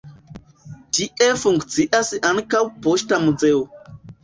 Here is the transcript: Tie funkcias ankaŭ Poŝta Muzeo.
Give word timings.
Tie 0.99 1.27
funkcias 1.43 2.11
ankaŭ 2.33 2.65
Poŝta 2.89 3.23
Muzeo. 3.29 3.65